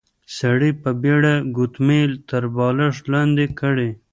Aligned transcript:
سړي 0.37 0.71
په 0.81 0.89
بيړه 1.01 1.33
ګوتمۍ 1.55 2.01
تر 2.29 2.43
بالښت 2.55 3.03
لاندې 3.13 3.45
کړې. 3.59 3.89